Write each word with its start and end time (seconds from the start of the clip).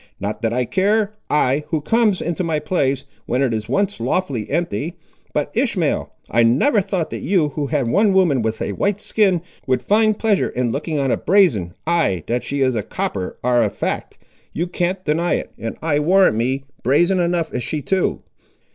Not 0.19 0.41
that 0.41 0.51
I 0.51 0.65
care, 0.65 1.13
I, 1.29 1.63
who 1.67 1.79
comes 1.79 2.23
into 2.23 2.43
my 2.43 2.57
place, 2.57 3.05
when 3.27 3.43
it 3.43 3.53
is 3.53 3.69
once 3.69 3.99
lawfully 3.99 4.49
empty; 4.49 4.95
but, 5.31 5.51
Ishmael, 5.53 6.11
I 6.27 6.41
never 6.41 6.81
thought 6.81 7.11
that 7.11 7.19
you, 7.19 7.49
who 7.49 7.67
have 7.67 7.85
had 7.85 7.93
one 7.93 8.11
woman 8.11 8.41
with 8.41 8.63
a 8.63 8.71
white 8.71 8.99
skin, 8.99 9.43
would 9.67 9.83
find 9.83 10.17
pleasure 10.17 10.49
in 10.49 10.71
looking 10.71 10.97
on 10.97 11.11
a 11.11 11.17
brazen—ay, 11.17 12.23
that 12.25 12.43
she 12.43 12.61
is 12.61 12.75
copper 12.89 13.37
ar' 13.43 13.61
a 13.61 13.69
fact; 13.69 14.17
you 14.53 14.65
can't 14.65 15.05
deny 15.05 15.35
it, 15.35 15.51
and 15.59 15.77
I 15.83 15.99
warrant 15.99 16.35
me, 16.35 16.63
brazen 16.81 17.19
enough 17.19 17.53
is 17.53 17.61
she 17.61 17.83
too!" 17.83 18.23